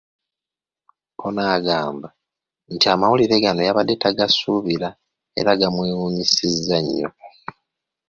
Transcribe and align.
Ono 1.27 1.41
agamba 1.55 2.07
nti 2.73 2.85
amawulire 2.93 3.35
gano 3.43 3.61
yabadde 3.67 3.95
tagasuubira 4.03 4.89
era 5.39 5.51
gaamwewuunyisizza 5.59 6.77
nnyo. 6.83 7.09